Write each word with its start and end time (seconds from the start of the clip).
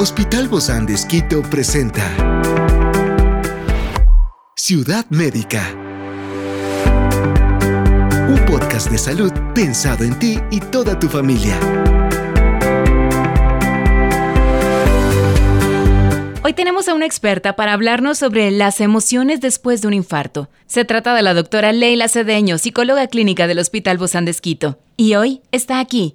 Hospital 0.00 0.46
Bozán 0.46 0.86
de 0.86 0.96
presenta 1.50 2.04
Ciudad 4.54 5.04
Médica. 5.10 5.74
Un 8.28 8.38
podcast 8.46 8.92
de 8.92 8.98
salud 8.98 9.32
pensado 9.56 10.04
en 10.04 10.16
ti 10.20 10.38
y 10.52 10.60
toda 10.60 10.96
tu 11.00 11.08
familia. 11.08 11.58
Hoy 16.44 16.52
tenemos 16.52 16.86
a 16.86 16.94
una 16.94 17.04
experta 17.04 17.56
para 17.56 17.72
hablarnos 17.72 18.18
sobre 18.18 18.52
las 18.52 18.80
emociones 18.80 19.40
después 19.40 19.82
de 19.82 19.88
un 19.88 19.94
infarto. 19.94 20.48
Se 20.68 20.84
trata 20.84 21.12
de 21.16 21.22
la 21.22 21.34
doctora 21.34 21.72
Leila 21.72 22.06
Cedeño, 22.06 22.58
psicóloga 22.58 23.08
clínica 23.08 23.48
del 23.48 23.58
Hospital 23.58 23.98
Bozán 23.98 24.26
de. 24.26 24.78
Y 24.96 25.16
hoy 25.16 25.42
está 25.50 25.80
aquí, 25.80 26.14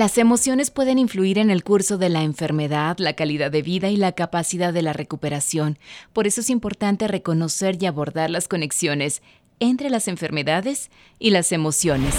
Las 0.00 0.16
emociones 0.16 0.70
pueden 0.70 0.98
influir 0.98 1.36
en 1.36 1.50
el 1.50 1.62
curso 1.62 1.98
de 1.98 2.08
la 2.08 2.22
enfermedad, 2.22 2.96
la 2.96 3.12
calidad 3.12 3.50
de 3.50 3.60
vida 3.60 3.90
y 3.90 3.98
la 3.98 4.12
capacidad 4.12 4.72
de 4.72 4.80
la 4.80 4.94
recuperación. 4.94 5.78
Por 6.14 6.26
eso 6.26 6.40
es 6.40 6.48
importante 6.48 7.06
reconocer 7.06 7.76
y 7.82 7.84
abordar 7.84 8.30
las 8.30 8.48
conexiones 8.48 9.20
entre 9.58 9.90
las 9.90 10.08
enfermedades 10.08 10.90
y 11.18 11.28
las 11.28 11.52
emociones. 11.52 12.14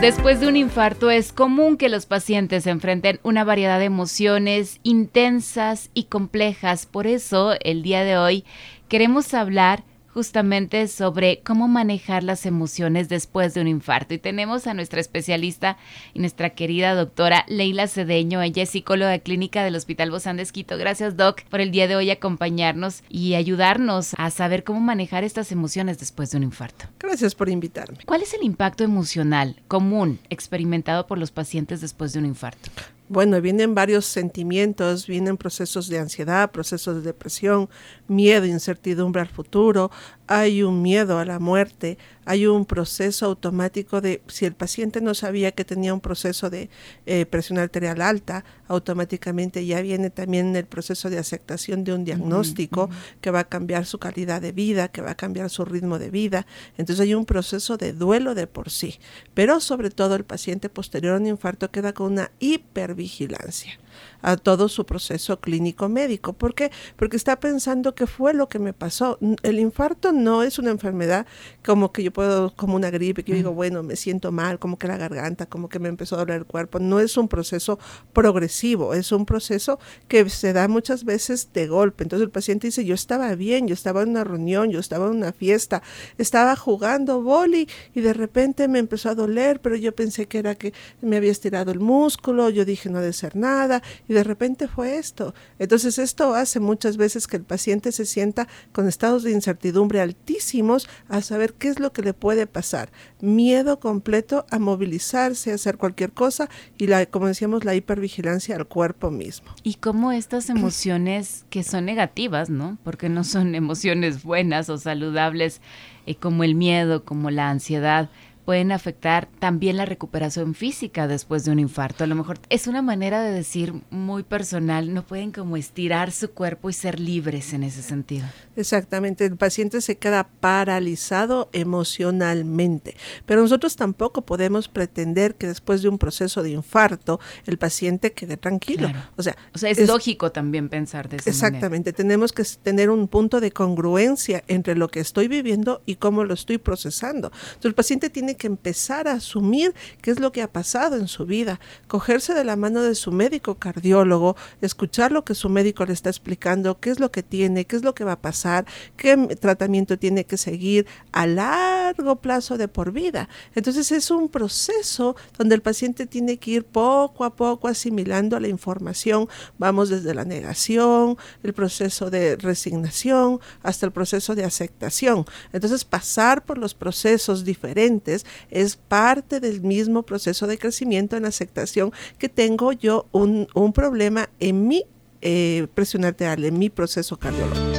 Después 0.00 0.40
de 0.40 0.46
un 0.46 0.56
infarto 0.56 1.10
es 1.10 1.32
común 1.32 1.78
que 1.78 1.88
los 1.88 2.04
pacientes 2.04 2.66
enfrenten 2.66 3.18
una 3.22 3.44
variedad 3.44 3.78
de 3.78 3.86
emociones 3.86 4.78
intensas 4.82 5.88
y 5.94 6.04
complejas. 6.04 6.84
Por 6.84 7.06
eso, 7.06 7.54
el 7.62 7.82
día 7.82 8.04
de 8.04 8.18
hoy 8.18 8.44
queremos 8.88 9.32
hablar 9.32 9.84
justamente 10.16 10.88
sobre 10.88 11.40
cómo 11.40 11.68
manejar 11.68 12.24
las 12.24 12.46
emociones 12.46 13.10
después 13.10 13.52
de 13.52 13.60
un 13.60 13.68
infarto. 13.68 14.14
Y 14.14 14.18
tenemos 14.18 14.66
a 14.66 14.72
nuestra 14.72 14.98
especialista 14.98 15.76
y 16.14 16.20
nuestra 16.20 16.54
querida 16.54 16.94
doctora 16.94 17.44
Leila 17.48 17.86
Cedeño. 17.86 18.40
Ella 18.40 18.62
es 18.62 18.70
psicóloga 18.70 19.18
clínica 19.18 19.62
del 19.62 19.76
Hospital 19.76 20.10
Bozán 20.10 20.38
de 20.38 20.44
Esquito. 20.44 20.78
Gracias, 20.78 21.18
Doc, 21.18 21.42
por 21.50 21.60
el 21.60 21.70
día 21.70 21.86
de 21.86 21.96
hoy 21.96 22.10
acompañarnos 22.10 23.02
y 23.10 23.34
ayudarnos 23.34 24.14
a 24.16 24.30
saber 24.30 24.64
cómo 24.64 24.80
manejar 24.80 25.22
estas 25.22 25.52
emociones 25.52 25.98
después 25.98 26.30
de 26.30 26.38
un 26.38 26.44
infarto. 26.44 26.86
Gracias 26.98 27.34
por 27.34 27.50
invitarme. 27.50 27.98
¿Cuál 28.06 28.22
es 28.22 28.32
el 28.32 28.42
impacto 28.42 28.84
emocional 28.84 29.60
común 29.68 30.18
experimentado 30.30 31.06
por 31.06 31.18
los 31.18 31.30
pacientes 31.30 31.82
después 31.82 32.14
de 32.14 32.20
un 32.20 32.24
infarto? 32.24 32.70
Bueno, 33.08 33.40
vienen 33.40 33.76
varios 33.76 34.04
sentimientos, 34.04 35.06
vienen 35.06 35.36
procesos 35.36 35.86
de 35.88 36.00
ansiedad, 36.00 36.50
procesos 36.50 36.96
de 36.96 37.02
depresión, 37.02 37.68
miedo, 38.08 38.46
incertidumbre 38.46 39.22
al 39.22 39.28
futuro, 39.28 39.92
hay 40.26 40.62
un 40.62 40.82
miedo 40.82 41.18
a 41.18 41.24
la 41.24 41.38
muerte, 41.38 41.98
hay 42.24 42.46
un 42.46 42.64
proceso 42.64 43.26
automático 43.26 44.00
de, 44.00 44.22
si 44.26 44.44
el 44.44 44.54
paciente 44.54 45.00
no 45.00 45.14
sabía 45.14 45.52
que 45.52 45.64
tenía 45.64 45.94
un 45.94 46.00
proceso 46.00 46.50
de 46.50 46.68
eh, 47.06 47.26
presión 47.26 47.58
arterial 47.58 48.02
alta, 48.02 48.44
automáticamente 48.66 49.64
ya 49.64 49.80
viene 49.80 50.10
también 50.10 50.54
el 50.56 50.66
proceso 50.66 51.08
de 51.08 51.18
aceptación 51.18 51.84
de 51.84 51.92
un 51.92 52.04
diagnóstico 52.04 52.90
que 53.20 53.30
va 53.30 53.40
a 53.40 53.48
cambiar 53.48 53.86
su 53.86 53.98
calidad 53.98 54.42
de 54.42 54.52
vida, 54.52 54.88
que 54.88 55.02
va 55.02 55.12
a 55.12 55.16
cambiar 55.16 55.50
su 55.50 55.64
ritmo 55.64 55.98
de 55.98 56.10
vida. 56.10 56.46
Entonces 56.76 57.00
hay 57.00 57.14
un 57.14 57.26
proceso 57.26 57.76
de 57.76 57.92
duelo 57.92 58.34
de 58.34 58.46
por 58.46 58.70
sí, 58.70 58.98
pero 59.34 59.60
sobre 59.60 59.90
todo 59.90 60.16
el 60.16 60.24
paciente 60.24 60.68
posterior 60.68 61.14
a 61.14 61.18
un 61.18 61.26
infarto 61.26 61.70
queda 61.70 61.92
con 61.92 62.12
una 62.12 62.30
hipervigilancia 62.40 63.78
a 64.22 64.36
todo 64.36 64.68
su 64.68 64.84
proceso 64.84 65.40
clínico 65.40 65.88
médico. 65.88 66.32
¿Por 66.32 66.54
qué? 66.54 66.70
Porque 66.96 67.16
está 67.16 67.38
pensando 67.38 67.94
qué 67.94 68.06
fue 68.06 68.34
lo 68.34 68.48
que 68.48 68.58
me 68.58 68.72
pasó. 68.72 69.18
El 69.42 69.58
infarto 69.58 70.12
no 70.12 70.42
es 70.42 70.58
una 70.58 70.70
enfermedad 70.70 71.26
como 71.64 71.92
que 71.92 72.02
yo 72.02 72.12
puedo, 72.12 72.54
como 72.54 72.76
una 72.76 72.90
gripe, 72.90 73.22
que 73.22 73.32
yo 73.32 73.36
digo, 73.36 73.52
bueno, 73.52 73.82
me 73.82 73.96
siento 73.96 74.32
mal, 74.32 74.58
como 74.58 74.78
que 74.78 74.88
la 74.88 74.96
garganta, 74.96 75.46
como 75.46 75.68
que 75.68 75.78
me 75.78 75.88
empezó 75.88 76.16
a 76.16 76.18
doler 76.18 76.38
el 76.38 76.46
cuerpo. 76.46 76.78
No 76.78 77.00
es 77.00 77.16
un 77.16 77.28
proceso 77.28 77.78
progresivo, 78.12 78.94
es 78.94 79.12
un 79.12 79.26
proceso 79.26 79.78
que 80.08 80.28
se 80.28 80.52
da 80.52 80.68
muchas 80.68 81.04
veces 81.04 81.50
de 81.52 81.66
golpe. 81.66 82.04
Entonces 82.04 82.24
el 82.24 82.30
paciente 82.30 82.66
dice, 82.68 82.84
yo 82.84 82.94
estaba 82.94 83.34
bien, 83.34 83.68
yo 83.68 83.74
estaba 83.74 84.02
en 84.02 84.10
una 84.10 84.24
reunión, 84.24 84.70
yo 84.70 84.80
estaba 84.80 85.06
en 85.06 85.16
una 85.16 85.32
fiesta, 85.32 85.82
estaba 86.18 86.56
jugando 86.56 87.22
boli 87.22 87.68
y 87.94 88.00
de 88.00 88.12
repente 88.12 88.68
me 88.68 88.78
empezó 88.78 89.10
a 89.10 89.14
doler, 89.14 89.60
pero 89.60 89.76
yo 89.76 89.94
pensé 89.94 90.26
que 90.26 90.38
era 90.38 90.54
que 90.54 90.72
me 91.00 91.16
había 91.16 91.30
estirado 91.30 91.70
el 91.70 91.80
músculo, 91.80 92.50
yo 92.50 92.64
dije 92.64 92.90
no 92.90 92.98
ha 92.98 93.02
de 93.02 93.12
ser 93.12 93.36
nada 93.36 93.82
y 94.08 94.14
de 94.14 94.24
repente 94.24 94.68
fue 94.68 94.96
esto. 94.98 95.34
Entonces 95.58 95.98
esto 95.98 96.34
hace 96.34 96.60
muchas 96.60 96.96
veces 96.96 97.26
que 97.26 97.36
el 97.36 97.44
paciente 97.44 97.92
se 97.92 98.06
sienta 98.06 98.48
con 98.72 98.88
estados 98.88 99.22
de 99.22 99.32
incertidumbre 99.32 100.00
altísimos 100.00 100.88
a 101.08 101.22
saber 101.22 101.54
qué 101.54 101.68
es 101.68 101.80
lo 101.80 101.92
que 101.92 102.02
le 102.02 102.14
puede 102.14 102.46
pasar. 102.46 102.90
Miedo 103.20 103.80
completo 103.80 104.46
a 104.50 104.58
movilizarse, 104.58 105.52
a 105.52 105.54
hacer 105.54 105.76
cualquier 105.76 106.12
cosa 106.12 106.48
y 106.78 106.86
la, 106.86 107.06
como 107.06 107.26
decíamos, 107.26 107.64
la 107.64 107.74
hipervigilancia 107.74 108.56
al 108.56 108.66
cuerpo 108.66 109.10
mismo. 109.10 109.54
Y 109.62 109.74
cómo 109.74 110.12
estas 110.12 110.50
emociones 110.50 111.44
que 111.50 111.62
son 111.62 111.84
negativas, 111.84 112.50
¿no? 112.50 112.78
Porque 112.84 113.08
no 113.08 113.24
son 113.24 113.54
emociones 113.54 114.22
buenas 114.22 114.68
o 114.68 114.78
saludables, 114.78 115.60
eh, 116.06 116.14
como 116.14 116.44
el 116.44 116.54
miedo, 116.54 117.04
como 117.04 117.30
la 117.30 117.50
ansiedad, 117.50 118.10
pueden 118.46 118.70
afectar 118.70 119.28
también 119.40 119.76
la 119.76 119.84
recuperación 119.86 120.54
física 120.54 121.08
después 121.08 121.44
de 121.44 121.50
un 121.50 121.58
infarto. 121.58 122.04
A 122.04 122.06
lo 122.06 122.14
mejor 122.14 122.38
es 122.48 122.68
una 122.68 122.80
manera 122.80 123.20
de 123.20 123.32
decir 123.32 123.74
muy 123.90 124.22
personal, 124.22 124.94
no 124.94 125.04
pueden 125.04 125.32
como 125.32 125.56
estirar 125.56 126.12
su 126.12 126.30
cuerpo 126.30 126.70
y 126.70 126.72
ser 126.72 127.00
libres 127.00 127.52
en 127.52 127.64
ese 127.64 127.82
sentido. 127.82 128.24
Exactamente, 128.54 129.24
el 129.24 129.36
paciente 129.36 129.80
se 129.80 129.98
queda 129.98 130.28
paralizado 130.40 131.50
emocionalmente, 131.52 132.96
pero 133.26 133.42
nosotros 133.42 133.74
tampoco 133.74 134.22
podemos 134.22 134.68
pretender 134.68 135.34
que 135.34 135.48
después 135.48 135.82
de 135.82 135.88
un 135.88 135.98
proceso 135.98 136.44
de 136.44 136.50
infarto 136.50 137.18
el 137.46 137.58
paciente 137.58 138.12
quede 138.12 138.36
tranquilo. 138.36 138.92
O 139.16 139.24
sea, 139.24 139.36
o 139.56 139.58
sea 139.58 139.70
es, 139.70 139.88
lógico 139.88 140.30
también 140.30 140.68
pensar 140.68 141.08
de 141.08 141.16
esa 141.16 141.30
Exactamente, 141.30 141.92
tenemos 141.92 142.32
que 142.32 142.44
tener 142.62 142.90
un 142.90 143.08
punto 143.08 143.40
de 143.40 143.50
congruencia 143.50 144.44
entre 144.46 144.76
lo 144.76 144.86
que 144.86 145.00
estoy 145.00 145.26
viviendo 145.26 145.82
y 145.84 145.96
cómo 145.96 146.22
lo 146.22 146.32
estoy 146.32 146.58
procesando. 146.58 147.32
Entonces 147.32 147.64
el 147.64 147.74
paciente 147.74 148.08
tiene 148.08 148.35
que 148.36 148.46
empezar 148.46 149.08
a 149.08 149.12
asumir 149.12 149.74
qué 150.02 150.10
es 150.10 150.20
lo 150.20 150.32
que 150.32 150.42
ha 150.42 150.52
pasado 150.52 150.96
en 150.96 151.08
su 151.08 151.26
vida, 151.26 151.60
cogerse 151.88 152.34
de 152.34 152.44
la 152.44 152.56
mano 152.56 152.82
de 152.82 152.94
su 152.94 153.12
médico 153.12 153.56
cardiólogo, 153.56 154.36
escuchar 154.60 155.12
lo 155.12 155.24
que 155.24 155.34
su 155.34 155.48
médico 155.48 155.84
le 155.84 155.92
está 155.92 156.10
explicando, 156.10 156.78
qué 156.80 156.90
es 156.90 157.00
lo 157.00 157.10
que 157.10 157.22
tiene, 157.22 157.64
qué 157.64 157.76
es 157.76 157.82
lo 157.82 157.94
que 157.94 158.04
va 158.04 158.12
a 158.12 158.20
pasar, 158.20 158.66
qué 158.96 159.16
tratamiento 159.40 159.98
tiene 159.98 160.24
que 160.24 160.36
seguir 160.36 160.86
a 161.12 161.26
largo 161.26 162.16
plazo 162.16 162.58
de 162.58 162.68
por 162.68 162.92
vida. 162.92 163.28
Entonces 163.54 163.90
es 163.92 164.10
un 164.10 164.28
proceso 164.28 165.16
donde 165.38 165.54
el 165.54 165.62
paciente 165.62 166.06
tiene 166.06 166.38
que 166.38 166.52
ir 166.52 166.64
poco 166.64 167.24
a 167.24 167.34
poco 167.34 167.68
asimilando 167.68 168.38
la 168.40 168.48
información. 168.48 169.28
Vamos 169.58 169.88
desde 169.88 170.14
la 170.14 170.24
negación, 170.24 171.16
el 171.42 171.54
proceso 171.54 172.10
de 172.10 172.36
resignación, 172.36 173.40
hasta 173.62 173.86
el 173.86 173.92
proceso 173.92 174.34
de 174.34 174.44
aceptación. 174.44 175.24
Entonces 175.52 175.84
pasar 175.84 176.44
por 176.44 176.58
los 176.58 176.74
procesos 176.74 177.44
diferentes 177.44 178.25
es 178.50 178.76
parte 178.76 179.40
del 179.40 179.60
mismo 179.60 180.02
proceso 180.02 180.46
de 180.46 180.58
crecimiento 180.58 181.16
en 181.16 181.24
aceptación 181.24 181.92
que 182.18 182.28
tengo 182.28 182.72
yo 182.72 183.06
un, 183.12 183.46
problema 183.74 184.30
en 184.40 184.68
mi 184.68 184.84
eh, 185.20 185.66
presión 185.74 186.04
arterial, 186.04 186.44
en 186.44 186.58
mi 186.58 186.70
proceso 186.70 187.16
cardiológico. 187.16 187.76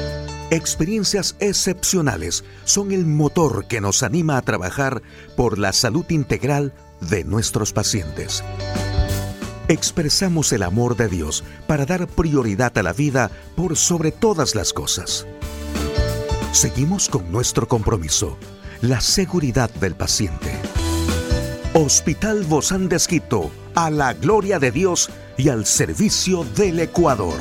Experiencias 0.50 1.36
excepcionales 1.40 2.46
son 2.64 2.94
el 2.94 3.06
motor 3.06 3.68
que 3.68 3.82
nos 3.82 4.02
anima 4.02 4.38
a 4.38 4.42
trabajar 4.42 5.02
por 5.36 5.58
la 5.58 5.74
salud 5.74 6.06
integral 6.10 6.74
de 7.02 7.26
nuestros 7.26 7.74
pacientes. 7.74 8.44
Expresamos 9.68 10.54
el 10.54 10.64
amor 10.64 10.96
de 10.96 11.10
Dios 11.10 11.44
para 11.68 11.86
dar 11.86 12.08
prioridad 12.08 12.78
a 12.78 12.84
la 12.84 12.94
vida 12.94 13.30
por 13.58 13.76
sobre 13.76 14.14
todas 14.14 14.56
las 14.56 14.72
cosas. 14.72 15.28
Seguimos 16.54 17.10
con 17.10 17.30
nuestro 17.30 17.68
compromiso 17.68 18.38
la 18.82 19.02
seguridad 19.02 19.70
del 19.82 19.96
paciente. 19.96 20.52
Hospital 21.74 22.44
Bozán 22.44 22.90
de 22.90 22.96
Esquito, 22.96 23.52
a 23.76 23.90
la 23.90 24.14
gloria 24.14 24.60
de 24.60 24.72
Dios 24.72 25.10
y 25.38 25.50
al 25.50 25.66
servicio 25.66 26.44
del 26.56 26.80
Ecuador. 26.80 27.36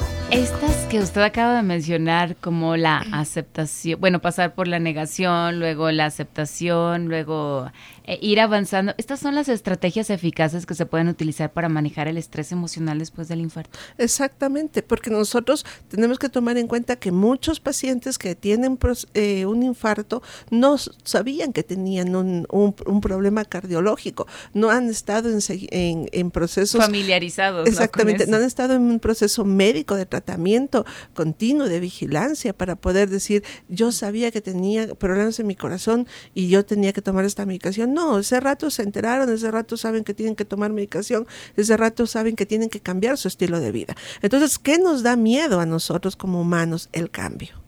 Que 0.90 1.00
usted 1.00 1.20
acaba 1.22 1.56
de 1.56 1.62
mencionar 1.62 2.36
como 2.36 2.76
la 2.76 2.98
aceptación, 3.12 4.00
bueno, 4.00 4.20
pasar 4.20 4.54
por 4.54 4.68
la 4.68 4.78
negación, 4.78 5.58
luego 5.58 5.90
la 5.90 6.06
aceptación, 6.06 7.08
luego 7.08 7.70
eh, 8.04 8.18
ir 8.22 8.38
avanzando. 8.40 8.94
Estas 8.96 9.18
son 9.18 9.34
las 9.34 9.48
estrategias 9.48 10.10
eficaces 10.10 10.64
que 10.64 10.74
se 10.74 10.86
pueden 10.86 11.08
utilizar 11.08 11.52
para 11.52 11.68
manejar 11.68 12.06
el 12.06 12.18
estrés 12.18 12.52
emocional 12.52 13.00
después 13.00 13.26
del 13.26 13.40
infarto. 13.40 13.76
Exactamente, 13.98 14.82
porque 14.82 15.10
nosotros 15.10 15.66
tenemos 15.88 16.20
que 16.20 16.28
tomar 16.28 16.56
en 16.56 16.68
cuenta 16.68 16.94
que 16.94 17.10
muchos 17.10 17.58
pacientes 17.58 18.16
que 18.16 18.36
tienen 18.36 18.78
eh, 19.14 19.44
un 19.46 19.64
infarto 19.64 20.22
no 20.50 20.76
sabían 20.78 21.52
que 21.52 21.64
tenían 21.64 22.14
un, 22.14 22.46
un, 22.50 23.00
problema 23.00 23.44
cardiológico, 23.44 24.26
no 24.54 24.70
han 24.70 24.88
estado 24.88 25.28
en, 25.28 26.08
en, 26.12 26.30
procesos 26.30 26.80
familiarizados. 26.80 27.66
Exactamente, 27.66 28.26
¿no? 28.26 28.36
han 28.36 28.44
estado 28.44 28.74
en 28.74 28.82
un 28.82 29.00
proceso 29.00 29.44
médico 29.44 29.96
de 29.96 30.06
tratamiento 30.06 30.75
continuo, 31.14 31.68
de 31.68 31.80
vigilancia, 31.80 32.52
para 32.52 32.76
poder 32.76 33.08
decir, 33.08 33.42
yo 33.68 33.92
sabía 33.92 34.30
que 34.30 34.40
tenía 34.40 34.94
problemas 34.94 35.38
en 35.40 35.46
mi 35.46 35.56
corazón 35.56 36.06
y 36.34 36.48
yo 36.48 36.64
tenía 36.64 36.92
que 36.92 37.02
tomar 37.02 37.24
esta 37.24 37.46
medicación 37.46 37.94
no, 37.94 38.18
ese 38.18 38.40
rato 38.40 38.70
se 38.70 38.82
enteraron, 38.82 39.32
ese 39.32 39.50
rato 39.50 39.76
saben 39.76 40.04
que 40.04 40.14
tienen 40.14 40.36
que 40.36 40.44
tomar 40.44 40.72
medicación, 40.72 41.26
ese 41.56 41.76
rato 41.76 42.06
saben 42.06 42.36
que 42.36 42.46
tienen 42.46 42.68
que 42.68 42.80
cambiar 42.80 43.18
su 43.18 43.28
estilo 43.28 43.60
de 43.60 43.72
vida. 43.72 43.96
Entonces, 44.22 44.58
¿qué 44.58 44.78
nos 44.78 45.02
da 45.02 45.16
miedo 45.16 45.60
a 45.60 45.66
nosotros 45.66 46.16
como 46.16 46.40
humanos? 46.40 46.88
El 46.92 47.10
cambio. 47.10 47.65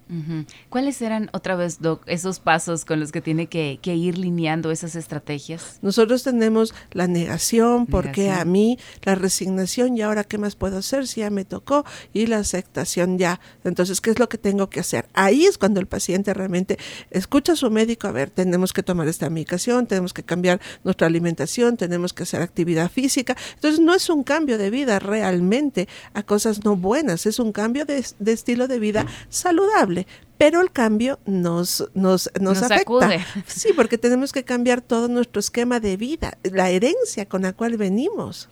¿Cuáles 0.71 1.03
eran 1.03 1.29
otra 1.33 1.55
vez, 1.55 1.81
Doc, 1.81 2.03
esos 2.07 2.41
pasos 2.41 2.87
con 2.87 2.99
los 2.99 3.13
que 3.13 3.21
tiene 3.21 3.47
que, 3.47 3.79
ir 3.85 4.17
lineando 4.17 4.71
esas 4.71 4.95
estrategias? 4.95 5.79
Nosotros 5.83 6.23
tenemos 6.23 6.75
la 6.93 7.07
negación, 7.07 7.87
porque 7.87 8.31
a 8.31 8.45
mí, 8.45 8.79
la 9.03 9.15
resignación, 9.15 9.97
y 9.97 10.03
ahora 10.03 10.25
qué 10.25 10.39
más 10.39 10.57
puedo 10.57 10.79
hacer 10.79 11.07
si 11.07 11.21
ya 11.21 11.31
me 11.31 11.45
tocó, 11.45 11.85
y 12.13 12.27
la 12.27 12.39
aceptación 12.39 13.19
ya. 13.19 13.41
Entonces, 13.65 14.01
¿qué 14.01 14.11
es 14.11 14.19
lo 14.19 14.29
que 14.29 14.39
tengo 14.39 14.71
que 14.71 14.81
hacer? 14.81 15.07
Ahí 15.13 15.45
es 15.45 15.59
cuando 15.59 15.81
el 15.81 15.87
paciente 15.87 16.33
realmente 16.33 16.79
escucha 17.11 17.53
a 17.53 17.57
su 17.57 17.71
médico, 17.71 18.09
a 18.09 18.13
ver, 18.13 18.31
tenemos 18.31 18.73
que 18.73 18.83
tomar 18.83 19.09
esta 19.09 19.29
medicación, 19.29 19.87
tenemos 19.87 20.15
que 20.15 20.23
cambiar 20.23 20.61
nuestra 20.85 21.07
alimentación, 21.07 21.77
tenemos 21.77 22.15
que 22.15 22.23
hacer 22.23 22.41
actividad 22.41 22.91
física. 22.91 23.37
Entonces, 23.55 23.81
no 23.81 23.95
es 23.95 24.09
un 24.09 24.23
cambio 24.23 24.57
de 24.57 24.71
vida 24.71 24.99
realmente 24.99 25.87
a 26.15 26.23
cosas 26.23 26.65
no 26.65 26.77
buenas, 26.77 27.27
es 27.27 27.39
un 27.39 27.53
cambio 27.53 27.85
de 27.85 28.05
estilo 28.27 28.69
de 28.69 28.79
vida 28.79 29.07
saludable 29.29 29.98
pero 30.39 30.61
el 30.61 30.71
cambio 30.71 31.19
nos, 31.27 31.89
nos, 31.95 32.31
nos, 32.41 32.63
afecta. 32.63 33.11
Sí, 33.47 33.71
porque 33.75 33.99
tenemos 33.99 34.33
que 34.33 34.45
cambiar 34.45 34.81
todo 34.81 35.09
nuestro 35.09 35.41
esquema 35.41 35.81
de 35.81 35.97
vida, 35.97 36.39
la 36.45 36.71
herencia 36.71 37.27
con 37.27 37.43
la 37.43 37.53
cual 37.53 37.77
venimos. 37.77 38.49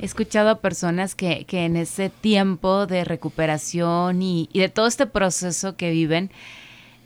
He 0.00 0.04
escuchado 0.04 0.50
a 0.50 0.60
personas 0.60 1.14
que, 1.14 1.44
que 1.44 1.64
en 1.64 1.76
ese 1.76 2.08
tiempo 2.08 2.86
de 2.86 3.04
recuperación 3.04 4.22
y, 4.22 4.48
de 4.52 4.68
todo 4.68 4.86
este 4.86 5.06
proceso 5.06 5.76
que 5.76 5.90
viven, 5.90 6.30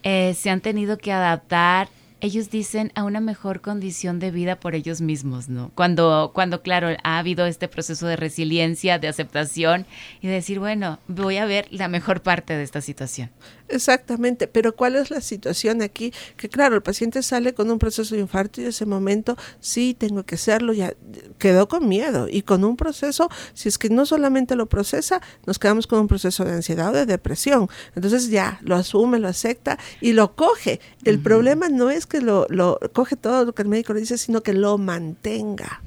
eh, 0.03 0.35
se 0.39 0.51
han 0.51 0.61
tenido 0.61 0.99
que 0.99 1.13
adaptar 1.13 1.89
ellos 2.23 2.51
dicen 2.51 2.93
a 2.95 3.03
una 3.03 3.21
mejor 3.21 3.61
condición 3.61 4.21
de 4.21 4.31
vida 4.31 4.61
por 4.61 4.77
ellos 4.77 5.01
mismos, 5.01 5.49
¿no? 5.49 5.73
Cuando, 5.75 6.31
cuando 6.33 6.63
claro, 6.63 6.97
ha 7.03 7.19
habido 7.19 7.47
este 7.47 7.67
proceso 7.67 8.07
de 8.07 8.15
resiliencia, 8.15 9.01
de 9.01 9.09
aceptación 9.09 9.87
y 10.21 10.29
de 10.29 10.35
decir, 10.35 10.61
bueno, 10.61 11.01
voy 11.09 11.39
a 11.39 11.47
ver 11.47 11.67
la 11.73 11.89
mejor 11.89 12.23
parte 12.23 12.57
de 12.57 12.63
esta 12.63 12.81
situación. 12.81 13.31
Exactamente, 13.69 14.47
pero 14.47 14.77
¿cuál 14.77 14.95
es 14.95 15.11
la 15.11 15.21
situación 15.21 15.83
aquí? 15.83 16.13
Que 16.37 16.49
claro, 16.49 16.77
el 16.77 16.83
paciente 16.83 17.23
sale 17.23 17.55
con 17.55 17.71
un 17.71 17.81
proceso 17.81 18.15
de 18.15 18.21
infarto 18.21 18.61
y 18.61 18.65
en 18.65 18.71
ese 18.71 18.87
momento 18.87 19.37
sí 19.59 19.97
tengo 19.99 20.23
que 20.23 20.37
hacerlo, 20.37 20.75
ya 20.75 20.95
quedó 21.39 21.67
con 21.67 21.89
miedo 21.89 22.29
y 22.31 22.43
con 22.43 22.65
un 22.65 22.77
proceso, 22.77 23.31
si 23.55 23.69
es 23.69 23.79
que 23.79 23.89
no 23.89 24.07
solamente 24.07 24.55
lo 24.55 24.67
procesa, 24.67 25.21
nos 25.45 25.59
quedamos 25.59 25.89
con 25.89 25.99
un 25.99 26.07
proceso 26.07 26.45
de 26.45 26.53
ansiedad 26.53 26.91
o 26.91 26.93
de 26.93 27.07
depresión. 27.07 27.69
Entonces 27.97 28.29
ya 28.29 28.61
lo 28.63 28.77
asume, 28.77 29.19
lo 29.19 29.27
acepta 29.27 29.77
y 30.01 30.13
lo 30.13 30.37
coge. 30.37 30.79
El 31.05 31.19
problema 31.19 31.69
no 31.69 31.91
es 31.91 32.07
que 32.13 32.21
lo, 32.21 32.47
lo 32.51 32.79
coge 32.93 33.17
todo 33.17 33.47
lo 33.47 33.55
que 33.55 33.63
el 33.63 33.69
médico 33.69 33.95
le 33.95 34.01
dice, 34.01 34.19
sino 34.19 34.43
que 34.43 34.53
lo 34.53 34.77
mantenga. 34.77 35.83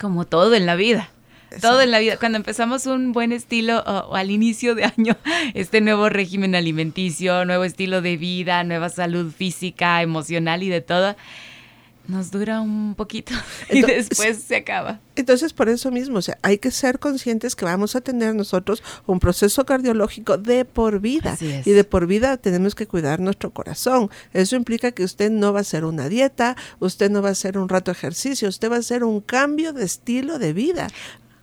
Como 0.00 0.26
todo 0.26 0.54
en 0.54 0.64
la 0.64 0.74
vida. 0.74 1.10
Todo 1.60 1.82
en 1.82 1.90
la 1.90 1.98
vida. 1.98 2.16
Cuando 2.16 2.38
empezamos 2.38 2.86
un 2.86 3.12
buen 3.12 3.32
estilo 3.32 3.80
o, 3.80 4.14
al 4.16 4.30
inicio 4.30 4.74
de 4.74 4.84
año, 4.96 5.18
este 5.52 5.82
nuevo 5.82 6.08
régimen 6.08 6.54
alimenticio, 6.54 7.44
nuevo 7.44 7.64
estilo 7.64 8.00
de 8.00 8.16
vida, 8.16 8.64
nueva 8.64 8.88
salud 8.88 9.30
física, 9.30 10.00
emocional 10.00 10.62
y 10.62 10.70
de 10.70 10.80
todo, 10.80 11.14
nos 12.10 12.30
dura 12.30 12.60
un 12.60 12.94
poquito 12.94 13.32
y 13.70 13.82
después 13.82 14.42
se 14.42 14.56
acaba. 14.56 15.00
Entonces, 15.16 15.52
por 15.52 15.68
eso 15.68 15.90
mismo, 15.90 16.18
o 16.18 16.22
sea, 16.22 16.38
hay 16.42 16.58
que 16.58 16.70
ser 16.70 16.98
conscientes 16.98 17.54
que 17.54 17.64
vamos 17.64 17.96
a 17.96 18.00
tener 18.00 18.34
nosotros 18.34 18.82
un 19.06 19.20
proceso 19.20 19.64
cardiológico 19.64 20.38
de 20.38 20.64
por 20.64 21.00
vida. 21.00 21.36
Y 21.40 21.70
de 21.70 21.84
por 21.84 22.06
vida 22.06 22.36
tenemos 22.36 22.74
que 22.74 22.86
cuidar 22.86 23.20
nuestro 23.20 23.50
corazón. 23.50 24.10
Eso 24.32 24.56
implica 24.56 24.92
que 24.92 25.04
usted 25.04 25.30
no 25.30 25.52
va 25.52 25.60
a 25.60 25.62
hacer 25.62 25.84
una 25.84 26.08
dieta, 26.08 26.56
usted 26.78 27.10
no 27.10 27.22
va 27.22 27.28
a 27.28 27.32
hacer 27.32 27.58
un 27.58 27.68
rato 27.68 27.90
de 27.90 27.98
ejercicio, 27.98 28.48
usted 28.48 28.70
va 28.70 28.76
a 28.76 28.80
hacer 28.80 29.04
un 29.04 29.20
cambio 29.20 29.72
de 29.72 29.84
estilo 29.84 30.38
de 30.38 30.52
vida. 30.52 30.88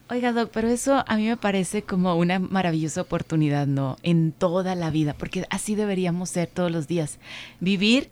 Oiga, 0.10 0.32
Doc, 0.32 0.52
pero 0.54 0.70
eso 0.70 1.04
a 1.06 1.18
mí 1.18 1.28
me 1.28 1.36
parece 1.36 1.82
como 1.84 2.16
una 2.16 2.40
maravillosa 2.40 3.02
oportunidad, 3.02 3.68
¿no? 3.68 3.98
En 4.04 4.32
toda 4.32 4.74
la 4.74 4.90
vida, 4.90 5.14
porque 5.14 5.46
así 5.50 5.76
deberíamos 5.76 6.30
ser 6.30 6.48
todos 6.48 6.72
los 6.72 6.88
días. 6.88 7.20
Vivir 7.60 8.10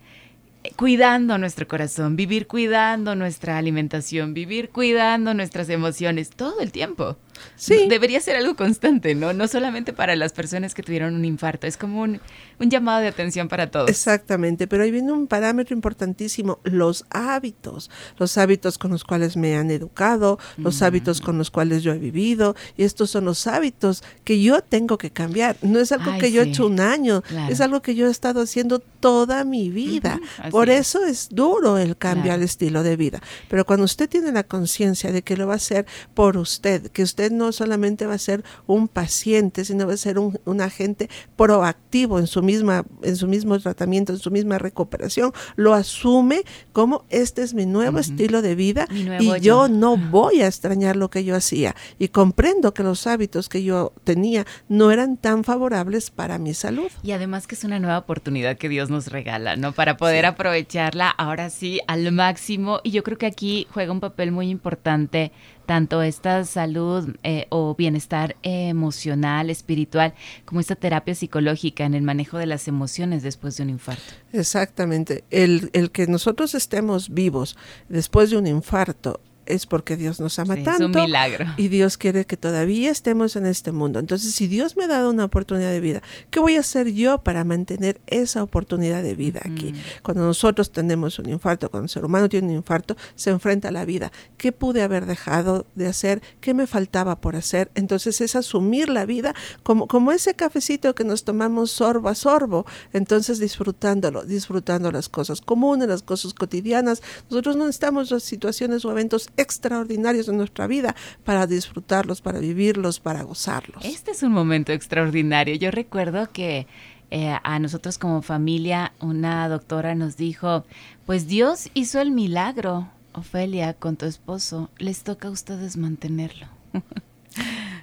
cuidando 0.75 1.37
nuestro 1.37 1.67
corazón, 1.67 2.15
vivir 2.15 2.47
cuidando 2.47 3.15
nuestra 3.15 3.57
alimentación, 3.57 4.33
vivir 4.33 4.69
cuidando 4.69 5.33
nuestras 5.33 5.69
emociones 5.69 6.29
todo 6.29 6.59
el 6.61 6.71
tiempo. 6.71 7.17
Sí. 7.55 7.87
Debería 7.87 8.19
ser 8.19 8.35
algo 8.35 8.55
constante, 8.55 9.15
¿no? 9.15 9.33
No 9.33 9.47
solamente 9.47 9.93
para 9.93 10.15
las 10.15 10.33
personas 10.33 10.73
que 10.73 10.83
tuvieron 10.83 11.15
un 11.15 11.25
infarto, 11.25 11.67
es 11.67 11.77
como 11.77 12.01
un, 12.01 12.19
llamado 12.59 13.01
de 13.01 13.07
atención 13.07 13.47
para 13.47 13.71
todos. 13.71 13.89
Exactamente, 13.89 14.67
pero 14.67 14.83
ahí 14.83 14.91
viene 14.91 15.11
un 15.11 15.27
parámetro 15.27 15.75
importantísimo, 15.75 16.59
los 16.63 17.05
hábitos, 17.09 17.89
los 18.17 18.37
hábitos 18.37 18.77
con 18.77 18.91
los 18.91 19.03
cuales 19.03 19.37
me 19.37 19.55
han 19.55 19.71
educado, 19.71 20.39
los 20.57 20.81
hábitos 20.81 21.21
con 21.21 21.37
los 21.37 21.51
cuales 21.51 21.83
yo 21.83 21.93
he 21.93 21.99
vivido, 21.99 22.55
y 22.77 22.83
estos 22.83 23.09
son 23.09 23.25
los 23.25 23.47
hábitos 23.47 24.03
que 24.23 24.41
yo 24.41 24.61
tengo 24.61 24.97
que 24.97 25.11
cambiar. 25.11 25.57
No 25.61 25.79
es 25.79 25.91
algo 25.91 26.17
que 26.17 26.31
yo 26.31 26.41
he 26.41 26.45
hecho 26.45 26.65
un 26.65 26.79
año, 26.79 27.23
es 27.49 27.61
algo 27.61 27.81
que 27.81 27.95
yo 27.95 28.07
he 28.07 28.11
estado 28.11 28.41
haciendo 28.41 28.79
toda 28.79 29.43
mi 29.43 29.69
vida. 29.69 30.19
Por 30.51 30.69
eso 30.69 31.05
es 31.05 31.29
duro 31.29 31.77
el 31.77 31.97
cambio 31.97 32.33
al 32.33 32.43
estilo 32.43 32.83
de 32.83 32.95
vida. 32.95 33.21
Pero 33.49 33.65
cuando 33.65 33.85
usted 33.85 34.09
tiene 34.09 34.31
la 34.31 34.43
conciencia 34.43 35.11
de 35.11 35.21
que 35.21 35.37
lo 35.37 35.47
va 35.47 35.53
a 35.53 35.57
hacer 35.57 35.85
por 36.13 36.37
usted, 36.37 36.91
que 36.91 37.03
usted 37.03 37.24
no 37.31 37.51
solamente 37.51 38.05
va 38.05 38.13
a 38.13 38.19
ser 38.19 38.43
un 38.67 38.87
paciente, 38.87 39.65
sino 39.65 39.87
va 39.87 39.93
a 39.93 39.97
ser 39.97 40.19
un, 40.19 40.61
agente 40.61 41.09
proactivo 41.35 42.17
en 42.17 42.27
su, 42.27 42.41
misma, 42.41 42.85
en 43.03 43.17
su 43.17 43.27
mismo 43.27 43.59
tratamiento, 43.59 44.13
en 44.13 44.19
su 44.19 44.31
misma 44.31 44.57
recuperación, 44.57 45.33
lo 45.55 45.73
asume 45.73 46.43
como 46.71 47.03
este 47.09 47.41
es 47.41 47.53
mi 47.53 47.65
nuevo 47.65 47.99
estilo 47.99 48.41
de 48.41 48.55
vida 48.55 48.87
y 48.91 49.39
yo 49.41 49.67
no 49.67 49.97
voy 49.97 50.41
a 50.41 50.47
extrañar 50.47 50.95
lo 50.95 51.09
que 51.09 51.23
yo 51.23 51.35
hacía. 51.35 51.75
Y 51.99 52.07
comprendo 52.07 52.73
que 52.73 52.83
los 52.83 53.05
hábitos 53.07 53.49
que 53.49 53.63
yo 53.63 53.93
tenía 54.03 54.45
no 54.69 54.91
eran 54.91 55.17
tan 55.17 55.43
favorables 55.43 56.09
para 56.09 56.37
mi 56.37 56.53
salud. 56.53 56.87
Y 57.03 57.11
además 57.11 57.47
que 57.47 57.55
es 57.55 57.63
una 57.63 57.79
nueva 57.79 57.97
oportunidad 57.97 58.57
que 58.57 58.69
Dios 58.69 58.89
nos 58.89 59.07
regala, 59.07 59.55
¿no? 59.55 59.73
Para 59.73 59.97
poder 59.97 60.25
aprovecharla 60.25 61.09
ahora 61.09 61.49
sí 61.49 61.79
al 61.87 62.11
máximo. 62.11 62.79
Y 62.83 62.91
yo 62.91 63.03
creo 63.03 63.17
que 63.17 63.25
aquí 63.25 63.67
juega 63.71 63.91
un 63.91 63.99
papel 63.99 64.31
muy 64.31 64.49
importante 64.49 65.31
tanto 65.65 66.01
esta 66.01 66.43
salud 66.45 67.15
eh, 67.23 67.47
o 67.49 67.75
bienestar 67.75 68.35
emocional, 68.43 69.49
espiritual, 69.49 70.13
como 70.45 70.61
esta 70.61 70.75
terapia 70.75 71.15
psicológica 71.15 71.85
en 71.85 71.93
el 71.93 72.03
manejo 72.03 72.37
de 72.37 72.45
las 72.45 72.67
emociones 72.67 73.23
después 73.23 73.57
de 73.57 73.63
un 73.63 73.69
infarto. 73.69 74.13
Exactamente. 74.31 75.23
El, 75.29 75.69
el 75.73 75.91
que 75.91 76.07
nosotros 76.07 76.55
estemos 76.55 77.09
vivos 77.09 77.57
después 77.89 78.29
de 78.29 78.37
un 78.37 78.47
infarto 78.47 79.19
es 79.45 79.65
porque 79.65 79.97
Dios 79.97 80.19
nos 80.19 80.39
ama 80.39 80.55
tanto. 80.55 80.71
Es 80.71 80.79
un 80.81 80.91
milagro. 80.91 81.45
Y 81.57 81.67
Dios 81.67 81.97
quiere 81.97 82.25
que 82.25 82.37
todavía 82.37 82.91
estemos 82.91 83.35
en 83.35 83.45
este 83.45 83.71
mundo. 83.71 83.99
Entonces, 83.99 84.33
si 84.33 84.47
Dios 84.47 84.75
me 84.77 84.85
ha 84.85 84.87
dado 84.87 85.11
una 85.11 85.25
oportunidad 85.25 85.71
de 85.71 85.79
vida, 85.79 86.01
¿qué 86.29 86.39
voy 86.39 86.55
a 86.55 86.61
hacer 86.61 86.91
yo 86.91 87.19
para 87.23 87.43
mantener 87.43 87.99
esa 88.07 88.43
oportunidad 88.43 89.03
de 89.03 89.15
vida 89.15 89.41
aquí? 89.43 89.73
Cuando 90.03 90.23
nosotros 90.23 90.71
tenemos 90.71 91.19
un 91.19 91.29
infarto, 91.29 91.69
cuando 91.69 91.85
el 91.85 91.89
ser 91.89 92.05
humano 92.05 92.29
tiene 92.29 92.47
un 92.49 92.55
infarto, 92.55 92.95
se 93.15 93.29
enfrenta 93.29 93.69
a 93.69 93.71
la 93.71 93.85
vida. 93.85 94.11
¿Qué 94.37 94.51
pude 94.51 94.81
haber 94.81 95.05
dejado 95.05 95.65
de 95.75 95.87
hacer? 95.87 96.21
¿Qué 96.41 96.53
me 96.53 96.67
faltaba 96.67 97.21
por 97.21 97.35
hacer? 97.35 97.71
Entonces, 97.75 98.21
es 98.21 98.35
asumir 98.35 98.89
la 98.89 99.05
vida 99.05 99.33
como, 99.63 99.87
como 99.87 100.11
ese 100.11 100.35
cafecito 100.35 100.95
que 100.95 101.03
nos 101.03 101.23
tomamos 101.23 101.71
sorbo 101.71 102.09
a 102.09 102.15
sorbo. 102.15 102.65
Entonces, 102.93 103.39
disfrutándolo, 103.39 104.23
disfrutando 104.23 104.91
las 104.91 105.09
cosas 105.09 105.41
comunes, 105.41 105.87
las 105.87 106.03
cosas 106.03 106.33
cotidianas. 106.33 107.01
Nosotros 107.29 107.55
no 107.55 107.67
estamos 107.67 108.11
en 108.11 108.19
situaciones 108.19 108.85
o 108.85 108.91
eventos 108.91 109.29
extraordinarios 109.37 110.27
en 110.27 110.37
nuestra 110.37 110.67
vida 110.67 110.95
para 111.23 111.47
disfrutarlos, 111.47 112.21
para 112.21 112.39
vivirlos, 112.39 112.99
para 112.99 113.23
gozarlos. 113.23 113.83
Este 113.83 114.11
es 114.11 114.23
un 114.23 114.31
momento 114.31 114.71
extraordinario. 114.71 115.55
Yo 115.55 115.71
recuerdo 115.71 116.29
que 116.31 116.67
eh, 117.11 117.37
a 117.43 117.59
nosotros 117.59 117.97
como 117.97 118.21
familia 118.21 118.93
una 118.99 119.47
doctora 119.47 119.95
nos 119.95 120.17
dijo, 120.17 120.65
pues 121.05 121.27
Dios 121.27 121.69
hizo 121.73 122.01
el 122.01 122.11
milagro, 122.11 122.89
Ofelia, 123.13 123.73
con 123.73 123.95
tu 123.95 124.05
esposo, 124.05 124.69
les 124.79 125.03
toca 125.03 125.27
a 125.27 125.31
ustedes 125.31 125.77
mantenerlo. 125.77 126.47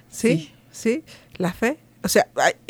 sí, 0.09 0.51
sí, 0.71 1.03
la 1.37 1.53
fe 1.53 1.79
O 2.03 2.09
sea, 2.09 2.27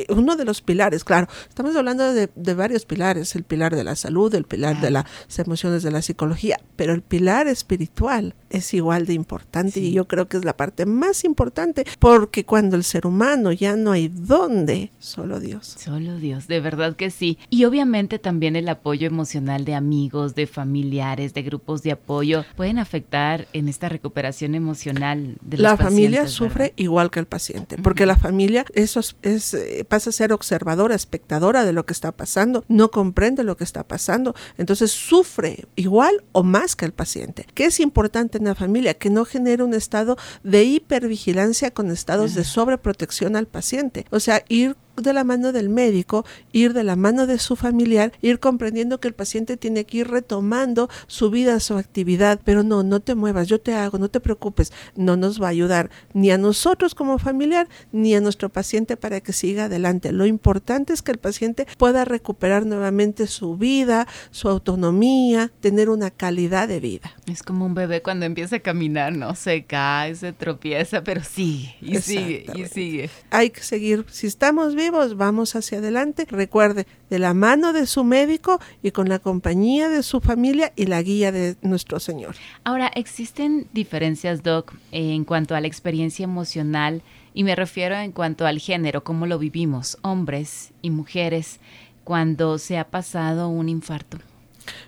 uno 0.10 0.36
de 0.36 0.46
los 0.46 0.62
pilares, 0.62 1.04
claro, 1.04 1.28
estamos 1.50 1.76
hablando 1.76 2.14
de, 2.14 2.30
varios 2.54 2.86
pilares, 2.86 3.36
el 3.36 3.44
pilar 3.44 3.76
de 3.76 3.84
la 3.84 3.96
salud, 3.96 4.34
el 4.36 4.46
pilar 4.46 4.80
de 4.80 4.92
las 4.92 5.06
emociones 5.38 5.82
de 5.82 5.92
la 5.92 6.02
psicología, 6.02 6.60
pero 6.76 6.94
el 6.94 7.02
pilar 7.02 7.48
espiritual 7.48 8.36
es 8.54 8.74
igual 8.74 9.06
de 9.06 9.14
importante 9.14 9.80
y 9.80 9.92
yo 9.92 10.08
creo 10.08 10.28
que 10.28 10.38
es 10.38 10.46
la 10.46 10.56
parte 10.56 10.86
más 10.86 11.24
importante 11.24 11.86
porque 12.00 12.46
cuando 12.46 12.76
el 12.76 12.84
ser 12.84 13.08
humano 13.08 13.52
ya 13.52 13.76
no 13.76 13.92
hay 13.92 14.08
dónde, 14.08 14.92
solo 15.00 15.40
Dios. 15.40 15.76
Solo 15.78 16.18
Dios, 16.18 16.48
de 16.48 16.60
verdad 16.60 16.96
que 16.96 17.10
sí. 17.10 17.40
Y 17.50 17.66
obviamente 17.66 18.20
también 18.20 18.56
el 18.56 18.70
apoyo 18.70 19.08
emocional 19.08 19.66
de 19.66 19.74
amigos, 19.74 20.36
de 20.36 20.46
familiares, 20.46 21.34
de 21.34 21.42
grupos 21.42 21.82
de 21.82 21.92
apoyo 21.92 22.46
pueden 22.56 22.78
afectar 22.78 23.48
en 23.54 23.68
esta 23.68 23.90
recuperación 23.90 24.54
emocional 24.54 25.36
de 25.42 25.58
los 25.58 25.64
La 25.64 25.76
familia 25.76 26.28
sufre 26.28 26.74
igual 26.76 27.10
que 27.10 27.20
el 27.20 27.26
paciente, 27.26 27.78
porque 27.82 28.06
la 28.06 28.18
familia 28.18 28.66
eso 28.76 29.00
es, 29.24 29.54
eh, 29.56 29.84
pasa 29.88 30.12
a 30.12 30.14
ser 30.14 30.32
observadora, 30.32 30.94
espectadora 30.94 31.66
de 31.66 31.74
lo 31.74 31.86
que 31.88 31.94
está 31.94 32.12
pasando, 32.12 32.64
no 32.68 32.92
comprende 32.92 33.44
lo 33.44 33.58
que 33.58 33.64
está 33.64 33.84
pasando, 33.84 34.36
entonces 34.60 34.92
sufre 34.92 35.66
igual 35.76 36.24
o 36.34 36.44
más 36.44 36.76
que 36.76 36.86
el 36.86 36.94
paciente. 36.94 37.48
¿Qué 37.56 37.66
es 37.66 37.80
importante 37.80 38.40
en 38.44 38.50
la 38.50 38.56
familia? 38.56 38.94
Que 38.94 39.10
no 39.10 39.26
genere 39.26 39.64
un 39.64 39.74
estado 39.74 40.18
de 40.44 40.64
hipervigilancia 40.64 41.72
con 41.72 41.92
estados 41.92 42.34
de 42.34 42.44
sobreprotección 42.44 43.36
al 43.36 43.48
paciente. 43.48 44.06
O 44.12 44.20
sea, 44.20 44.44
ir 44.50 44.76
de 44.96 45.14
la 45.14 45.24
mano 45.24 45.52
del 45.52 45.70
médico, 45.70 46.26
ir 46.52 46.74
de 46.74 46.84
la 46.84 46.96
mano 46.96 47.28
de 47.28 47.40
su 47.40 47.56
familiar, 47.56 48.12
ir 48.22 48.40
comprendiendo 48.40 49.00
que 49.00 49.08
el 49.08 49.14
paciente 49.14 49.58
tiene 49.58 49.86
que 49.86 50.00
ir 50.00 50.08
retomando 50.10 50.90
su 51.08 51.30
vida, 51.30 51.60
su 51.60 51.78
actividad, 51.78 52.40
pero 52.44 52.64
no, 52.64 52.84
no 52.84 53.00
te 53.00 53.16
muevas, 53.16 53.48
yo 53.48 53.60
te 53.60 53.74
hago, 53.74 53.98
no 53.98 54.10
te 54.10 54.20
preocupes, 54.20 54.72
no 54.96 55.18
nos 55.18 55.42
va 55.42 55.48
a 55.48 55.52
ayudar 55.52 55.90
ni 56.14 56.32
a 56.32 56.38
nosotros 56.38 56.96
como 56.96 57.18
familiar, 57.18 57.68
ni 57.92 58.16
a 58.16 58.22
nuestro 58.22 58.50
paciente 58.50 58.98
para 58.98 59.22
que 59.22 59.34
siga 59.34 59.66
adelante. 59.66 60.12
Lo 60.12 60.26
importante 60.26 60.94
es 60.94 61.02
que 61.02 61.12
el 61.12 61.18
paciente 61.18 61.68
pueda 61.78 62.06
recuperar 62.06 62.66
nuevamente 62.66 63.28
su 63.28 63.58
vida, 63.58 64.08
su 64.32 64.50
autonomía, 64.50 65.52
tener 65.60 65.90
una 65.90 66.12
calidad 66.12 66.68
de 66.68 66.80
vida. 66.80 67.12
Es 67.26 67.44
como 67.44 67.66
un 67.66 67.74
bebé 67.74 68.02
cuando 68.02 68.26
empieza 68.26 68.58
a 68.58 68.60
caminar, 68.60 69.16
¿no? 69.16 69.36
Se 69.36 69.66
cae, 69.66 70.16
se 70.16 70.34
tropieza, 70.34 71.04
pero 71.04 71.24
sigue 71.24 71.76
y 71.82 71.98
sigue 72.00 72.46
y 72.56 72.66
sigue. 72.66 73.10
Hay 73.30 73.50
que 73.50 73.62
seguir, 73.62 74.06
si 74.10 74.28
estamos 74.28 74.76
bien, 74.76 74.83
vamos 74.92 75.56
hacia 75.56 75.80
adelante. 75.80 76.26
Recuerde, 76.30 76.88
de 77.10 77.20
la 77.20 77.34
mano 77.34 77.74
de 77.74 77.86
su 77.86 78.04
médico 78.04 78.60
y 78.82 78.92
con 78.92 79.10
la 79.10 79.20
compañía 79.20 79.90
de 79.90 80.04
su 80.04 80.22
familia 80.22 80.74
y 80.76 80.86
la 80.86 81.02
guía 81.02 81.32
de 81.32 81.56
nuestro 81.62 82.00
Señor. 82.00 82.36
Ahora, 82.64 82.88
¿existen 82.96 83.68
diferencias, 83.74 84.44
Doc, 84.44 84.74
en 84.92 85.26
cuanto 85.26 85.56
a 85.56 85.62
la 85.62 85.68
experiencia 85.68 86.24
emocional? 86.24 87.02
Y 87.34 87.44
me 87.44 87.56
refiero 87.56 87.96
en 87.96 88.12
cuanto 88.12 88.46
al 88.46 88.60
género, 88.60 89.04
cómo 89.04 89.26
lo 89.26 89.40
vivimos, 89.40 89.98
hombres 90.02 90.72
y 90.82 90.90
mujeres, 90.90 91.60
cuando 92.04 92.58
se 92.58 92.78
ha 92.78 92.90
pasado 92.90 93.50
un 93.50 93.70
infarto. 93.70 94.18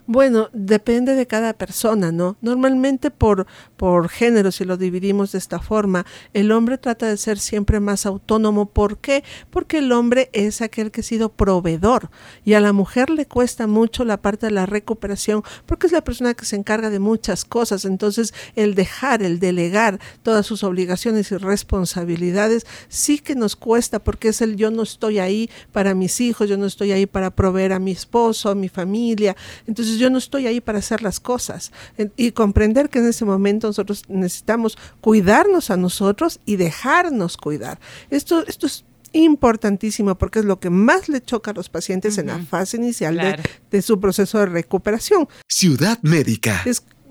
Bueno, 0.08 0.50
depende 0.54 1.16
de 1.16 1.26
cada 1.26 1.54
persona, 1.54 2.12
¿no? 2.12 2.38
Normalmente 2.42 3.12
por, 3.12 3.48
por 3.78 4.10
género, 4.10 4.52
si 4.52 4.66
lo 4.66 4.78
dividimos 4.78 5.32
de 5.32 5.40
esta 5.40 5.60
forma, 5.60 6.06
el 6.34 6.52
hombre 6.52 6.78
trata 6.78 7.08
de 7.08 7.18
ser 7.18 7.40
siempre 7.40 7.80
más 7.80 8.06
autónomo. 8.06 8.68
¿Por 8.68 8.98
qué? 9.00 9.24
Porque 9.50 9.80
el 9.80 9.92
hombre 9.92 10.30
es 10.34 10.62
aquel 10.62 10.92
que 10.92 11.02
ha 11.02 11.04
sido 11.04 11.30
proveedor 11.30 12.10
y 12.44 12.54
a 12.54 12.60
la 12.60 12.74
mujer 12.74 13.10
le 13.10 13.26
cuesta 13.26 13.68
mucho 13.68 14.06
la 14.06 14.22
parte 14.22 14.48
de 14.48 14.52
la 14.52 14.66
recuperación 14.66 15.44
porque 15.66 15.88
es 15.88 15.94
la 15.94 16.04
persona 16.04 16.34
que 16.34 16.46
se 16.46 16.56
encarga 16.56 16.90
de 16.90 17.00
muchas 17.00 17.46
cosas. 17.46 17.86
Entonces, 17.86 18.34
el 18.56 18.76
dejar, 18.76 19.24
el 19.24 19.40
delegar 19.40 20.00
todas 20.24 20.46
sus 20.46 20.64
obligaciones 20.64 21.32
y 21.32 21.38
responsabilidades 21.38 22.66
sí 22.90 23.20
que 23.20 23.36
nos 23.36 23.56
cuesta 23.56 24.00
porque 24.00 24.30
es 24.30 24.42
el 24.42 24.56
yo 24.56 24.72
no 24.72 24.84
estoy 24.84 25.20
ahí 25.20 25.50
para 25.72 25.96
mis 25.96 26.22
hijos, 26.22 26.50
yo 26.50 26.58
no 26.58 26.66
estoy 26.66 26.92
ahí 26.92 27.06
para 27.06 27.32
proveer 27.32 27.74
a 27.74 27.80
mi 27.80 27.92
esposo, 27.92 28.50
a 28.50 28.56
mi 28.56 28.70
familia. 28.70 29.36
Entonces 29.68 29.98
yo 29.98 30.10
no 30.10 30.18
estoy 30.18 30.48
ahí 30.48 30.62
para 30.62 30.80
hacer 30.80 31.02
las 31.02 31.20
cosas 31.20 31.72
y 32.18 32.32
comprender 32.32 32.90
que 32.90 33.00
en 33.00 33.08
ese 33.08 33.26
momento 33.26 33.68
nosotros 33.68 34.04
necesitamos 34.08 34.78
cuidarnos 35.02 35.70
a 35.70 35.78
nosotros 35.78 36.40
y 36.46 36.58
dejarnos 36.58 37.38
cuidar. 37.38 37.80
Esto, 38.10 38.46
esto 38.48 38.68
es 38.68 38.86
importantísimo 39.14 40.16
porque 40.16 40.40
es 40.40 40.46
lo 40.46 40.60
que 40.60 40.70
más 40.70 41.10
le 41.10 41.22
choca 41.22 41.52
a 41.52 41.54
los 41.54 41.70
pacientes 41.70 42.18
en 42.18 42.28
la 42.28 42.40
fase 42.40 42.78
inicial 42.78 43.40
de, 43.72 43.82
su 43.82 44.00
proceso 44.00 44.40
de 44.40 44.48
recuperación. 44.48 45.28
Ciudad 45.48 46.00
médica. 46.02 46.64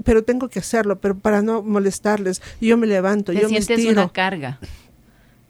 pero 0.04 0.22
tengo 0.22 0.48
que 0.48 0.58
hacerlo, 0.58 1.00
pero 1.00 1.18
para 1.18 1.42
no 1.42 1.62
molestarles, 1.62 2.42
yo 2.60 2.76
me 2.76 2.86
levanto, 2.86 3.32
yo 3.32 3.48
me 3.48 3.58
estiro. 3.58 3.92
una 3.92 4.12
carga 4.12 4.60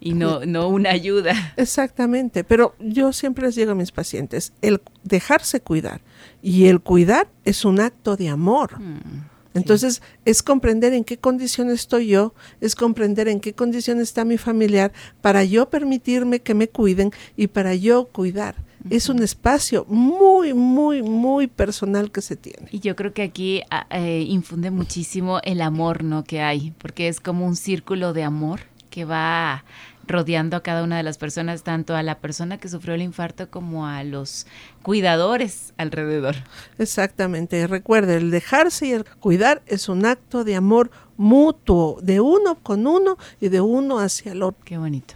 y 0.05 0.13
no, 0.13 0.45
no 0.45 0.69
una 0.69 0.91
ayuda. 0.91 1.55
Exactamente, 1.57 2.45
pero 2.45 2.77
yo 2.79 3.13
siempre 3.13 3.47
les 3.47 3.57
digo 3.57 3.73
a 3.73 3.75
mis 3.75 3.91
pacientes, 3.91 4.53
el 4.61 4.81
dejarse 5.03 5.61
cuidar 5.61 6.03
y 6.43 6.67
el 6.67 6.81
cuidar 6.81 7.29
es 7.45 7.65
un 7.65 7.81
acto 7.81 8.17
de 8.17 8.29
amor. 8.29 8.81
Mm, 8.81 9.27
Entonces 9.55 10.03
es 10.25 10.43
comprender 10.43 10.93
en 10.93 11.05
qué 11.05 11.17
condición 11.17 11.71
estoy 11.71 12.09
yo, 12.09 12.35
es 12.61 12.75
comprender 12.75 13.29
en 13.29 13.41
qué 13.41 13.53
condición 13.53 14.01
está 14.01 14.25
mi 14.25 14.37
familiar 14.37 14.93
para 15.21 15.45
yo 15.45 15.71
permitirme 15.71 16.41
que 16.41 16.55
me 16.55 16.69
cuiden 16.69 17.13
y 17.37 17.47
para 17.47 17.75
yo 17.75 18.07
cuidar. 18.07 18.57
Es 18.91 19.09
un 19.09 19.23
espacio 19.23 19.87
muy, 19.89 20.53
muy, 20.53 21.03
muy 21.03 21.47
personal 21.47 22.11
que 22.11 22.21
se 22.21 22.37
tiene. 22.37 22.69
Y 22.71 22.81
yo 22.81 22.95
creo 22.97 23.15
que 23.15 23.23
aquí 23.23 23.63
ah, 23.71 23.87
eh, 23.91 24.27
infunde 24.29 24.71
muchísimo 24.71 25.41
el 25.43 25.63
amor, 25.63 26.05
¿no? 26.05 26.23
Que 26.23 26.43
hay, 26.43 26.73
porque 26.79 27.09
es 27.09 27.19
como 27.19 27.47
un 27.47 27.57
círculo 27.57 28.13
de 28.13 28.25
amor 28.25 28.61
que 28.91 29.07
va 29.07 29.65
rodeando 30.07 30.57
a 30.57 30.63
cada 30.63 30.83
una 30.83 30.97
de 30.97 31.03
las 31.03 31.19
personas, 31.19 31.63
tanto 31.63 31.95
a 31.95 32.03
la 32.03 32.19
persona 32.19 32.59
que 32.59 32.69
sufrió 32.69 32.95
el 32.95 33.03
infarto 33.03 33.51
como 33.51 33.87
a 33.87 34.05
los 34.05 34.47
cuidadores 34.83 35.75
alrededor. 35.77 36.37
Exactamente. 36.79 37.67
Recuerde, 37.67 38.17
el 38.17 38.31
dejarse 38.31 38.87
y 38.87 38.93
el 38.93 39.05
cuidar 39.05 39.63
es 39.67 39.89
un 39.89 40.07
acto 40.07 40.45
de 40.45 40.57
amor 40.57 40.91
mutuo, 41.17 41.99
de 42.03 42.21
uno 42.21 42.57
con 42.57 42.87
uno 42.87 43.17
y 43.41 43.49
de 43.49 43.61
uno 43.61 43.99
hacia 43.99 44.33
el 44.33 44.43
otro. 44.43 44.65
Qué 44.65 44.79
bonito. 44.79 45.15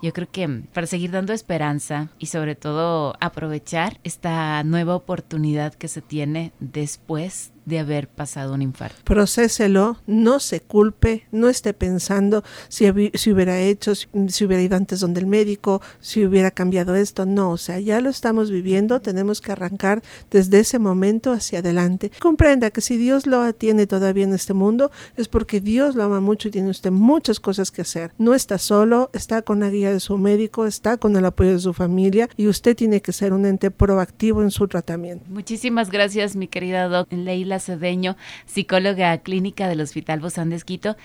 Yo 0.00 0.12
creo 0.12 0.28
que 0.30 0.48
para 0.72 0.86
seguir 0.86 1.10
dando 1.10 1.32
esperanza 1.32 2.08
y 2.18 2.26
sobre 2.26 2.54
todo 2.54 3.16
aprovechar 3.20 3.98
esta 4.04 4.62
nueva 4.62 4.94
oportunidad 4.94 5.74
que 5.74 5.88
se 5.88 6.02
tiene 6.02 6.52
después 6.60 7.52
de 7.68 7.78
haber 7.78 8.08
pasado 8.08 8.54
un 8.54 8.62
infarto. 8.62 8.96
Procéselo, 9.04 9.98
no 10.06 10.40
se 10.40 10.60
culpe, 10.60 11.26
no 11.30 11.48
esté 11.48 11.74
pensando 11.74 12.42
si, 12.68 12.86
si 13.14 13.32
hubiera 13.32 13.60
hecho, 13.60 13.94
si, 13.94 14.44
hubiera 14.44 14.62
ido 14.62 14.76
antes 14.76 15.00
donde 15.00 15.20
el 15.20 15.26
médico, 15.26 15.82
si 16.00 16.24
hubiera 16.24 16.50
cambiado 16.50 16.94
esto. 16.94 17.26
No, 17.26 17.50
o 17.50 17.56
sea, 17.56 17.78
ya 17.78 18.00
lo 18.00 18.08
estamos 18.08 18.50
viviendo, 18.50 19.00
tenemos 19.00 19.40
que 19.40 19.52
arrancar 19.52 20.02
desde 20.30 20.60
ese 20.60 20.78
momento 20.78 21.32
hacia 21.32 21.58
adelante. 21.58 22.10
Comprenda 22.18 22.70
que 22.70 22.80
si 22.80 22.96
Dios 22.96 23.26
lo 23.26 23.42
atiende 23.42 23.86
todavía 23.86 24.24
en 24.24 24.32
este 24.32 24.54
mundo, 24.54 24.90
es 25.16 25.28
porque 25.28 25.60
Dios 25.60 25.94
lo 25.94 26.04
ama 26.04 26.20
mucho 26.20 26.48
y 26.48 26.50
tiene 26.50 26.70
usted 26.70 26.90
muchas 26.90 27.38
cosas 27.38 27.70
que 27.70 27.82
hacer. 27.82 28.12
No 28.18 28.34
está 28.34 28.58
solo, 28.58 29.10
está 29.12 29.42
con 29.42 29.60
la 29.60 29.68
guía 29.68 29.92
de 29.92 30.00
su 30.00 30.16
médico, 30.16 30.66
está 30.66 30.96
con 30.96 31.16
el 31.16 31.24
apoyo 31.24 31.52
de 31.52 31.58
su 31.58 31.74
familia 31.74 32.28
y 32.36 32.48
usted 32.48 32.74
tiene 32.74 33.02
que 33.02 33.12
ser 33.12 33.32
un 33.32 33.44
ente 33.44 33.70
proactivo 33.70 34.42
en 34.42 34.50
su 34.50 34.66
tratamiento. 34.68 35.24
Muchísimas 35.28 35.90
gracias, 35.90 36.34
mi 36.34 36.48
querida 36.48 36.88
doc 36.88 37.12
Leila 37.12 37.57
Cedeño, 37.60 38.16
psicóloga 38.46 39.16
clínica 39.18 39.68
del 39.68 39.80
Hospital 39.80 40.20
Bozán 40.20 40.50
de 40.50 40.56
Esquito. 40.56 40.96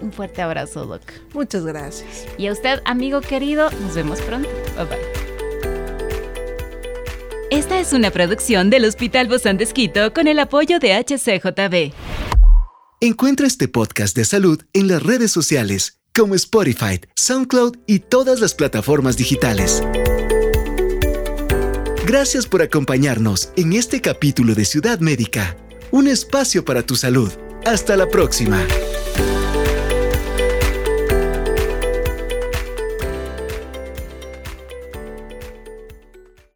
Un 0.00 0.12
fuerte 0.12 0.42
abrazo, 0.42 0.86
Doc. 0.86 1.02
Muchas 1.34 1.64
gracias. 1.64 2.26
Y 2.38 2.46
a 2.46 2.52
usted, 2.52 2.80
amigo 2.84 3.20
querido, 3.20 3.70
nos 3.82 3.94
vemos 3.94 4.20
pronto. 4.22 4.48
Bye 4.76 4.84
bye. 4.86 5.26
Esta 7.50 7.78
es 7.78 7.92
una 7.92 8.10
producción 8.10 8.70
del 8.70 8.84
Hospital 8.84 9.28
Bozán 9.28 9.56
de 9.56 9.64
Esquito 9.64 10.12
con 10.12 10.26
el 10.26 10.38
apoyo 10.40 10.78
de 10.80 10.94
HCJB. 10.94 11.94
Encuentra 13.00 13.46
este 13.46 13.68
podcast 13.68 14.16
de 14.16 14.24
salud 14.24 14.62
en 14.72 14.88
las 14.88 15.02
redes 15.02 15.30
sociales 15.30 16.00
como 16.14 16.34
Spotify, 16.34 17.00
SoundCloud 17.14 17.76
y 17.86 18.00
todas 18.00 18.40
las 18.40 18.54
plataformas 18.54 19.16
digitales. 19.16 19.82
Gracias 22.06 22.46
por 22.46 22.62
acompañarnos 22.62 23.50
en 23.56 23.74
este 23.74 24.00
capítulo 24.00 24.54
de 24.54 24.64
Ciudad 24.64 25.00
Médica 25.00 25.56
un 25.90 26.08
espacio 26.08 26.64
para 26.64 26.82
tu 26.82 26.96
salud. 26.96 27.30
Hasta 27.64 27.96
la 27.96 28.08
próxima. 28.08 28.64